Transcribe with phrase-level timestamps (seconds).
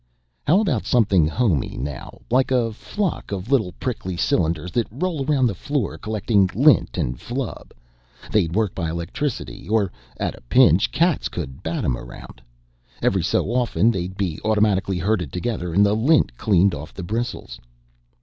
[0.47, 5.45] "How about something homey now, like a flock of little prickly cylinders that roll around
[5.45, 7.71] the floor collecting lint and flub?
[8.31, 12.41] They'd work by electricity, or at a pinch cats could bat 'em around.
[13.03, 17.59] Every so often they'd be automatically herded together and the lint cleaned off the bristles."